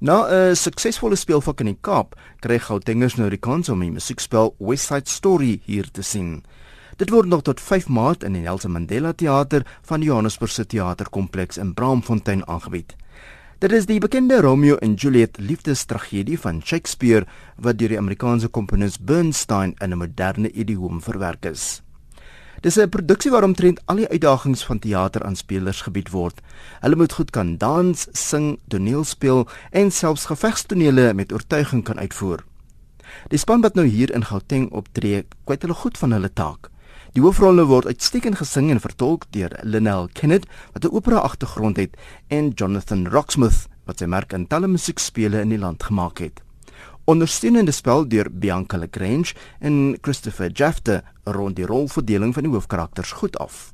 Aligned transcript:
Na 0.00 0.28
'n 0.30 0.54
suksesvolle 0.54 1.16
speelvak 1.16 1.60
in 1.60 1.66
die 1.66 1.78
Kaap, 1.80 2.14
kry 2.38 2.58
Gautengers 2.58 3.16
nou 3.16 3.30
die 3.30 3.40
kans 3.42 3.68
om 3.68 3.80
die 3.80 3.90
musiekspel 3.90 4.54
West 4.60 4.86
Side 4.86 5.10
Story 5.10 5.60
hier 5.64 5.90
te 5.90 6.02
sien. 6.02 6.44
Dit 6.96 7.10
word 7.10 7.26
nog 7.26 7.42
tot 7.42 7.60
5 7.60 7.88
Maart 7.88 8.22
in 8.22 8.32
die 8.32 8.42
Nelson 8.42 8.72
Mandela 8.72 9.12
Theater 9.12 9.66
van 9.82 10.00
Johannesburg 10.00 10.52
se 10.52 10.66
teaterkompleks 10.66 11.58
in 11.58 11.74
Braamfontein 11.74 12.46
aangebied. 12.46 12.94
Dit 13.58 13.72
is 13.72 13.86
die 13.86 13.98
bekende 13.98 14.40
Romeo 14.40 14.76
en 14.76 14.94
Juliet 14.94 15.38
liefdestragedie 15.38 16.38
van 16.38 16.62
Shakespeare 16.62 17.26
wat 17.56 17.78
deur 17.78 17.88
die 17.88 17.98
Amerikaanse 17.98 18.48
komponis 18.48 18.98
Bernstein 18.98 19.74
in 19.80 19.90
'n 19.90 19.98
moderne 19.98 20.52
idioom 20.52 21.02
verwerk 21.02 21.44
is. 21.44 21.82
Dis 22.60 22.76
'n 22.76 22.88
produksie 22.88 23.30
waar 23.30 23.44
omtrent 23.44 23.80
al 23.84 23.96
die 23.96 24.08
uitdagings 24.08 24.64
van 24.64 24.78
teater 24.78 25.22
aan 25.22 25.36
spelers 25.36 25.80
gebied 25.80 26.10
word. 26.10 26.40
Hulle 26.80 26.96
moet 26.96 27.12
goed 27.12 27.30
kan 27.30 27.56
dans, 27.56 28.08
sing, 28.12 28.58
toneel 28.68 29.04
speel 29.04 29.48
en 29.70 29.90
selfs 29.90 30.24
gevegstonele 30.24 31.14
met 31.14 31.32
oortuiging 31.32 31.84
kan 31.84 31.98
uitvoer. 31.98 32.44
Die 33.28 33.38
span 33.38 33.60
wat 33.60 33.74
nou 33.74 33.86
hier 33.86 34.14
in 34.14 34.24
Gauteng 34.24 34.70
optree, 34.70 35.24
kwyt 35.44 35.62
hulle 35.62 35.74
goed 35.74 35.98
van 35.98 36.12
hulle 36.12 36.32
taak. 36.32 36.70
Die 37.12 37.22
hoofrolle 37.22 37.64
word 37.64 37.86
uitstekend 37.86 38.36
gesing 38.36 38.70
en 38.70 38.80
vertolk 38.80 39.24
deur 39.30 39.54
Lynel 39.62 40.08
Kenneth 40.12 40.46
wat 40.72 40.84
'n 40.84 40.94
opera 40.94 41.16
agtergrond 41.18 41.76
het 41.76 41.96
en 42.26 42.50
Jonathan 42.50 43.06
Rocksmith 43.06 43.68
wat 43.84 43.98
sy 43.98 44.04
merk 44.06 44.32
in 44.32 44.46
talle 44.46 44.66
musiekspele 44.66 45.40
in 45.40 45.48
die 45.48 45.58
land 45.58 45.82
gemaak 45.82 46.18
het 46.18 46.47
ondersteunende 47.08 47.72
spel 47.72 48.04
deur 48.08 48.28
Bianca 48.28 48.76
Lagrange 48.76 49.32
en 49.64 49.96
Christopher 50.04 50.50
Jafte 50.52 51.02
rond 51.24 51.56
die 51.56 51.66
rolverdeling 51.66 52.34
van 52.36 52.44
die 52.44 52.52
hoofkarakters 52.52 53.14
goed 53.16 53.38
af. 53.40 53.72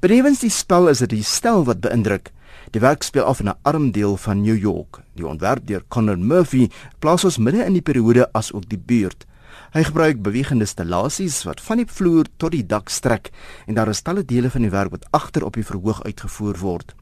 Benewens 0.00 0.44
die 0.44 0.52
spel 0.52 0.86
is 0.92 1.02
dit 1.02 1.16
die 1.16 1.24
stel 1.26 1.64
wat 1.66 1.80
beïndruk. 1.82 2.30
Die 2.70 2.82
werk 2.84 3.02
speel 3.02 3.26
af 3.26 3.40
in 3.40 3.48
'n 3.48 3.58
arm 3.62 3.90
deel 3.90 4.16
van 4.16 4.42
New 4.42 4.56
York. 4.56 5.00
Die 5.14 5.26
ontwerp 5.26 5.66
deur 5.66 5.82
Connor 5.88 6.18
Murphy 6.18 6.70
plaas 6.98 7.24
ons 7.24 7.38
midde 7.38 7.64
in 7.64 7.72
die 7.72 7.82
periode 7.82 8.32
as 8.32 8.52
ook 8.52 8.68
die 8.68 8.78
buurt. 8.78 9.26
Hy 9.72 9.82
gebruik 9.82 10.22
bewegende 10.22 10.66
stellasies 10.66 11.42
wat 11.44 11.60
van 11.60 11.76
die 11.76 11.86
vloer 11.86 12.26
tot 12.36 12.52
die 12.52 12.66
dak 12.66 12.88
strek 12.88 13.30
en 13.66 13.74
daar 13.74 13.88
is 13.88 14.02
talle 14.02 14.24
dele 14.24 14.50
van 14.50 14.62
die 14.62 14.70
werk 14.70 14.90
wat 14.90 15.06
agter 15.10 15.44
op 15.44 15.54
die 15.54 15.64
verhoog 15.64 16.02
uitgevoer 16.04 16.58
word. 16.58 16.94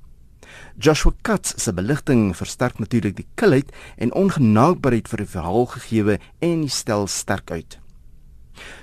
Joshua 0.78 1.12
Katz 1.22 1.54
se 1.56 1.72
beligting 1.72 2.36
versterk 2.36 2.78
natuurlik 2.78 3.16
die 3.16 3.26
kilheid 3.34 3.72
en 3.96 4.12
ongenaakbaarheid 4.12 5.08
vir 5.08 5.22
die 5.22 5.32
verhaal 5.32 5.66
gegeewe 5.66 6.18
en 6.40 6.60
die 6.60 6.72
stel 6.72 7.06
sterk 7.06 7.50
uit. 7.50 7.78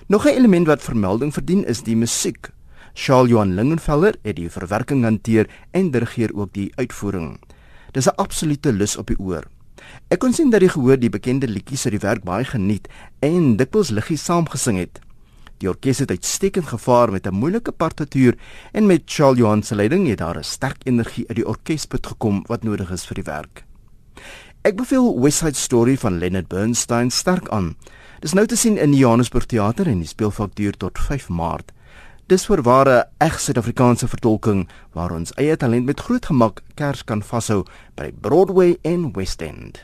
Nog 0.07 0.25
'n 0.25 0.35
element 0.37 0.67
wat 0.67 0.81
vermelding 0.81 1.33
verdien 1.33 1.65
is 1.65 1.83
die 1.83 1.95
musiek. 1.95 2.51
Charles 2.93 3.29
Johan 3.29 3.55
Lingenfeller 3.55 4.15
het 4.21 4.35
die 4.35 4.49
verwerking 4.49 5.03
hanteer 5.03 5.49
en 5.71 5.91
dirigeer 5.91 6.29
ook 6.33 6.53
die 6.53 6.71
uitvoering. 6.75 7.39
Dis 7.91 8.07
'n 8.07 8.15
absolute 8.15 8.71
lus 8.73 8.97
op 8.97 9.07
die 9.07 9.19
oor. 9.19 9.43
Ek 10.09 10.19
kon 10.19 10.33
sien 10.33 10.49
dat 10.49 10.59
die 10.59 10.69
gehoor 10.69 10.99
die 10.99 11.09
bekende 11.09 11.47
liedjies 11.47 11.85
uit 11.85 11.91
die 11.91 12.07
werk 12.07 12.23
baie 12.23 12.45
geniet 12.45 12.87
en 13.19 13.55
dikwels 13.57 13.89
liggies 13.89 14.23
saamgesing 14.23 14.77
het. 14.77 14.99
Die 15.57 15.69
orkes 15.69 15.99
het 15.99 16.09
uitstekend 16.09 16.67
gevaar 16.67 17.11
met 17.11 17.27
'n 17.27 17.33
moeilike 17.33 17.71
partituur 17.71 18.37
en 18.71 18.85
met 18.85 19.01
Charles 19.05 19.37
Johan 19.37 19.63
se 19.63 19.75
leiding 19.75 20.07
het 20.07 20.17
daar 20.17 20.37
'n 20.37 20.43
sterk 20.43 20.81
energie 20.83 21.27
uit 21.27 21.35
die 21.35 21.47
orkesput 21.47 22.07
gekom 22.07 22.43
wat 22.47 22.63
nodig 22.63 22.91
is 22.91 23.05
vir 23.05 23.15
die 23.15 23.23
werk. 23.23 23.65
Ek 24.61 24.75
beveel 24.75 25.21
West 25.21 25.37
Side 25.37 25.53
Story 25.59 25.97
van 25.97 26.17
Leonard 26.17 26.47
Bernstein 26.47 27.11
sterk 27.11 27.49
aan. 27.49 27.75
Dis 28.19 28.33
nou 28.33 28.45
te 28.45 28.55
sien 28.55 28.77
in 28.77 28.91
die 28.91 28.99
Johannesburg 28.99 29.45
Theater 29.45 29.87
en 29.87 29.99
die 29.99 30.07
speelvak 30.07 30.55
duur 30.55 30.77
tot 30.77 30.99
5 30.99 31.29
Maart. 31.29 31.73
Dis 32.31 32.45
vir 32.47 32.61
ware 32.63 33.09
eg 33.17 33.35
Suid-Afrikaanse 33.39 34.07
vertolking 34.07 34.69
waar 34.95 35.11
ons 35.11 35.35
eie 35.35 35.57
talent 35.59 35.85
met 35.85 35.99
groot 35.99 36.25
gemak 36.25 36.61
kers 36.79 37.03
kan 37.03 37.21
vashou 37.21 37.65
by 37.99 38.13
Broadway 38.21 38.77
en 38.81 39.11
West 39.11 39.41
End. 39.41 39.83